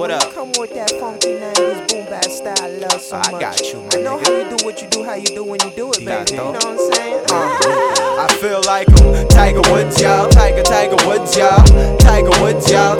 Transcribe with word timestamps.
What 0.00 0.10
up? 0.10 0.32
Come 0.32 0.50
with 0.56 0.72
that 0.72 0.90
funky 0.92 1.36
90s 1.36 1.88
boom 1.92 2.06
bap 2.06 2.24
style 2.24 2.56
I 2.62 2.68
love 2.80 3.02
so 3.02 3.16
I 3.16 3.32
much. 3.32 3.40
got 3.42 3.60
you, 3.60 3.82
my 3.82 3.88
I 3.92 4.00
know 4.00 4.16
nigga. 4.16 4.24
how 4.24 4.32
you 4.50 4.56
do 4.56 4.64
what 4.64 4.80
you 4.80 4.88
do, 4.88 5.04
how 5.04 5.12
you 5.12 5.26
do 5.26 5.44
when 5.44 5.60
you 5.60 5.70
do 5.76 5.92
it, 5.92 5.98
baby. 5.98 6.06
Dato. 6.08 6.32
You 6.32 6.38
know 6.38 6.52
what 6.52 6.64
I'm 6.64 6.92
saying? 6.94 7.24
Uh, 7.28 8.24
I 8.24 8.36
feel 8.40 8.62
like 8.64 8.88
I'm 8.88 9.28
Tiger 9.28 9.60
Woods, 9.70 10.00
y'all. 10.00 10.30
Tiger, 10.30 10.62
Tiger 10.62 10.96
Woods, 11.06 11.36
y'all. 11.36 11.60
Tiger 11.98 12.32
Woods, 12.40 12.70
y'all. 12.72 12.96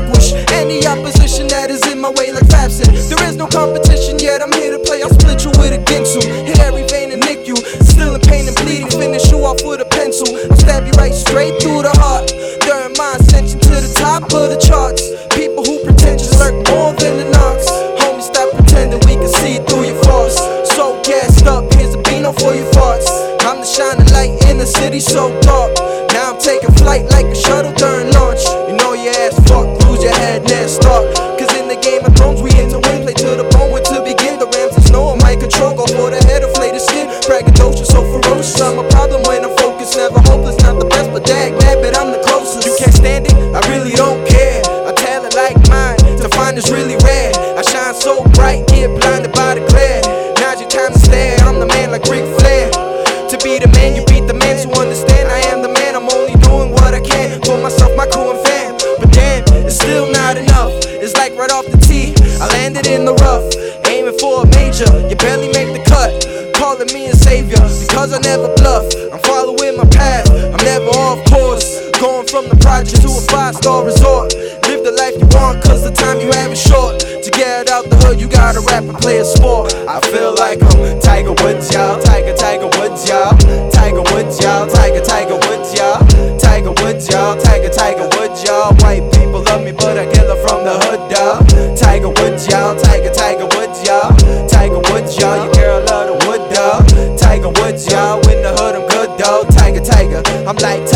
Vanquish 0.00 0.32
any 0.52 0.86
opposition 0.86 1.46
that 1.48 1.70
is 1.70 1.86
in 1.90 2.00
my 2.00 2.10
way, 2.10 2.32
like 2.32 2.46
Fabson. 2.48 2.88
There 3.08 3.22
is 3.28 3.36
no 3.36 3.46
competition 3.46 4.18
yet. 4.18 4.42
I'm 4.42 4.52
here 4.52 4.72
to 4.72 4.82
play. 4.84 5.02
I'll 5.02 5.12
split 5.12 5.44
you 5.44 5.50
with 5.60 5.72
a 5.72 5.80
ginsu. 5.84 6.22
Hit 6.46 6.58
every 6.60 6.86
vein 6.88 7.12
and 7.12 7.20
nick 7.20 7.46
you. 7.46 7.56
Still 7.56 8.14
in 8.14 8.20
pain 8.20 8.48
and 8.48 8.56
bleeding. 8.56 8.90
Finish 8.90 9.30
you 9.30 9.44
off 9.44 9.60
with 9.64 9.80
a 9.80 9.88
pencil. 9.88 10.28
I'll 10.50 10.56
stab 10.56 10.86
you 10.86 10.92
right 10.92 11.14
straight 11.14 11.60
through 11.62 11.82
the 11.82 11.94
heart. 12.00 12.32
During 12.64 12.94
my 12.96 13.16
ascension 13.18 13.60
to 13.60 13.74
the 13.80 13.92
top 13.96 14.24
of 14.32 14.50
the 14.50 14.58
charts. 14.58 15.10
People 15.34 15.64
who 15.64 15.82
pretend 15.84 16.20
pretentious 16.20 16.32
lurk 16.40 16.56
more 16.68 16.92
than 16.94 17.16
the 17.18 17.28
knocks. 17.30 17.66
Homie, 18.00 18.22
stop 18.22 18.48
pretending 18.56 19.00
we 19.06 19.16
can 19.16 19.28
see 19.40 19.58
through 19.64 19.84
your 19.84 20.00
faults. 20.04 20.36
So 20.76 21.00
gassed 21.02 21.46
up, 21.46 21.72
here's 21.74 21.94
a 21.94 22.02
beano 22.02 22.32
for 22.32 22.54
your 22.54 22.68
farts. 22.72 23.08
I'm 23.46 23.60
the 23.60 23.66
shining 23.66 24.06
light 24.12 24.36
in 24.50 24.58
the 24.58 24.66
city 24.66 25.00
so 25.00 25.30
dark. 25.40 25.72
Now 26.12 26.34
I'm 26.34 26.40
taking 26.40 26.72
flight 26.82 27.04
like 27.10 27.26
a 27.26 27.34
shuttle 27.34 27.72
during 27.74 28.09
but 41.30 41.82
but 41.82 41.92
I'm 41.98 42.10
the 42.12 42.22
closest. 42.26 42.66
You 42.66 42.74
can't 42.78 42.94
stand 42.94 43.26
it, 43.26 43.34
I 43.54 43.60
really 43.70 43.92
don't 43.92 44.26
care. 44.26 44.60
A 44.86 44.92
talent 44.92 45.34
like 45.34 45.56
mine, 45.68 45.98
to 46.18 46.28
find 46.34 46.58
is 46.58 46.70
really 46.70 46.96
rare. 47.06 47.32
I 47.56 47.62
shine 47.62 47.94
so 47.94 48.24
bright, 48.34 48.66
get 48.66 48.90
blinded 48.98 49.32
by 49.32 49.54
the 49.54 49.62
glare. 49.70 50.02
Now's 50.40 50.60
your 50.60 50.70
time 50.70 50.92
to 50.92 50.98
stare, 50.98 51.38
I'm 51.46 51.60
the 51.60 51.66
man 51.66 51.90
like 51.90 52.04
Ric 52.10 52.26
Flair. 52.38 52.70
To 53.30 53.36
be 53.44 53.58
the 53.58 53.68
man, 53.78 53.94
you 53.94 54.04
beat 54.06 54.26
the 54.26 54.34
man 54.34 54.58
to 54.58 54.68
understand. 54.78 55.30
I 55.30 55.38
am 55.54 55.62
the 55.62 55.70
man, 55.70 55.94
I'm 55.94 56.08
only 56.10 56.34
doing 56.42 56.72
what 56.72 56.94
I 56.94 57.00
can 57.00 57.40
for 57.42 57.58
myself, 57.62 57.94
my 57.96 58.06
crew, 58.06 58.34
and 58.34 58.40
fam. 58.42 58.74
But 58.98 59.12
damn, 59.12 59.44
it's 59.66 59.76
still 59.76 60.10
not 60.10 60.36
enough. 60.36 60.72
It's 60.98 61.14
like 61.14 61.34
right 61.38 61.50
off 61.50 61.66
the 61.66 61.78
tee, 61.78 62.14
I 62.42 62.48
landed 62.58 62.86
in 62.86 63.04
the 63.04 63.14
rough, 63.14 63.46
aiming 63.86 64.18
for 64.18 64.42
a 64.42 64.46
major. 64.58 64.90
You 65.08 65.14
barely 65.16 65.48
make 65.54 65.70
the 65.78 65.82
cut, 65.86 66.10
calling 66.58 66.90
me 66.92 67.06
a 67.06 67.14
savior 67.14 67.62
because 67.86 68.12
I 68.12 68.18
never 68.20 68.50
from 72.80 73.02
the 73.02 73.08
to 73.08 73.12
a 73.12 73.20
five 73.28 73.54
star 73.54 73.84
resort. 73.84 74.32
Live 74.64 74.84
the 74.84 74.92
life 74.92 75.12
you 75.20 75.28
want, 75.36 75.62
cause 75.62 75.84
the 75.84 75.92
time 75.92 76.20
you 76.20 76.32
have 76.32 76.52
is 76.52 76.62
short. 76.62 77.00
To 77.00 77.30
get 77.30 77.68
out 77.68 77.84
the 77.90 77.96
hood, 78.00 78.20
you 78.20 78.28
gotta 78.28 78.60
rap 78.60 78.84
and 78.84 78.96
play 78.96 79.18
a 79.18 79.24
sport. 79.24 79.74
I 79.84 80.00
feel 80.08 80.32
like 80.34 80.62
I'm 80.62 81.00
Tiger 81.00 81.36
Woods, 81.44 81.68
y'all. 81.72 82.00
Tiger, 82.00 82.32
Tiger 82.32 82.70
Woods, 82.80 83.04
y'all. 83.08 83.36
Tiger 83.68 84.00
Woods, 84.00 84.40
y'all. 84.40 84.64
Tiger, 84.66 85.04
Tiger 85.04 85.36
Woods, 85.36 85.76
y'all. 85.76 86.00
Tiger 86.40 86.72
Woods, 86.80 87.04
y'all. 87.10 87.36
Tiger, 87.36 87.68
Tiger 87.68 88.08
Woods, 88.16 88.40
y'all. 88.44 88.72
White 88.80 89.04
people 89.12 89.44
love 89.44 89.60
me, 89.60 89.72
but 89.72 89.98
I 90.00 90.08
kill 90.08 90.28
her 90.32 90.40
from 90.40 90.64
the 90.64 90.72
hood, 90.80 91.02
dog. 91.12 91.44
Tiger 91.76 92.08
Woods, 92.08 92.48
y'all. 92.48 92.72
Tiger, 92.80 93.12
Tiger 93.12 93.48
Woods, 93.60 93.84
y'all. 93.84 94.08
Tiger 94.48 94.80
Woods, 94.88 95.18
y'all. 95.20 95.36
Your 95.44 95.52
girl 95.52 95.84
love 95.84 96.06
the 96.08 96.16
wood, 96.24 96.42
dog. 96.48 96.88
Tiger 97.18 97.52
Woods, 97.60 97.84
y'all. 97.92 98.16
In 98.32 98.40
the 98.40 98.56
hood, 98.56 98.72
I'm 98.72 98.88
good, 98.88 99.18
dog. 99.20 99.52
Tiger, 99.52 99.84
Tiger. 99.84 100.22
I'm 100.48 100.56
like 100.56 100.88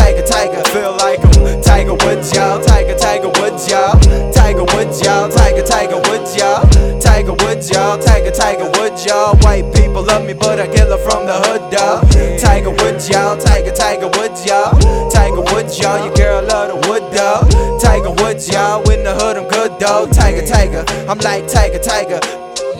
me, 10.25 10.33
but 10.33 10.59
I 10.59 10.67
kill 10.67 10.89
her 10.89 10.97
from 10.97 11.25
the 11.25 11.33
hood, 11.33 11.71
dog. 11.71 12.09
Tiger 12.39 12.71
Woods, 12.71 13.09
y'all. 13.09 13.37
Tiger, 13.37 13.71
Tiger 13.71 14.07
Woods, 14.17 14.45
y'all. 14.45 14.73
Tiger 15.09 15.41
Woods, 15.53 15.77
y'all. 15.79 16.03
Your 16.05 16.13
girl 16.15 16.41
love 16.43 16.69
the 16.69 16.89
wood, 16.89 17.03
dog. 17.13 17.49
Tiger 17.79 18.11
Woods, 18.23 18.49
y'all. 18.49 18.81
In 18.89 19.03
the 19.03 19.13
hood, 19.13 19.37
I'm 19.37 19.47
good, 19.47 19.77
dog. 19.79 20.11
Tiger, 20.11 20.45
Tiger. 20.45 20.83
I'm 21.07 21.19
like 21.19 21.47
Tiger, 21.47 21.79
Tiger. 21.79 22.19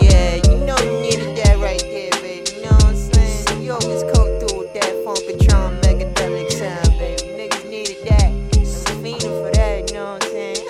Yeah, 0.02 0.36
you 0.48 0.58
know 0.66 0.78
you 0.80 1.00
needed 1.02 1.38
that 1.38 1.58
right 1.60 1.82
there, 1.82 2.12
baby. 2.22 2.50
You 2.56 2.62
know 2.64 2.72
what 2.72 2.86
I'm 2.86 2.96
saying? 2.96 3.62
You 3.62 3.74
always 3.74 4.04
come 4.14 4.40
through 4.40 4.60
with 4.60 4.74
that 4.74 4.92
Funkatron 5.06 5.82
megadelic 5.82 6.52
sound, 6.52 6.98
baby. 6.98 7.22
Niggas 7.38 7.70
needed 7.70 7.98
that. 8.10 8.32
I'm 8.32 8.98
fiending 9.04 9.36
for 9.44 9.52
that, 9.54 9.90
you 9.90 9.96
know 9.96 10.14
what 10.14 10.24
I'm 10.24 10.32
saying? 10.32 10.66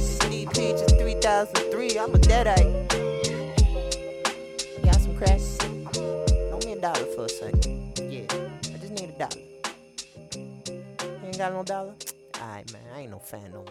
Steve 0.00 0.50
Peaches 0.50 0.92
3003, 0.92 1.98
I'm 1.98 2.14
a 2.14 2.18
deadite. 2.18 2.89
Crack? 5.20 5.40
Loan 5.98 6.60
me 6.64 6.72
a 6.72 6.80
dollar 6.80 7.04
for 7.14 7.26
a 7.26 7.28
second. 7.28 7.92
Yeah, 8.10 8.24
I 8.32 8.78
just 8.78 8.92
need 8.92 9.10
a 9.10 9.18
dollar. 9.18 9.42
You 10.34 11.26
ain't 11.26 11.36
got 11.36 11.52
no 11.52 11.62
dollar? 11.62 11.92
Alright, 12.40 12.72
man, 12.72 12.82
I 12.94 13.00
ain't 13.00 13.10
no 13.10 13.18
fan 13.18 13.52
no 13.52 13.58
more. 13.58 13.66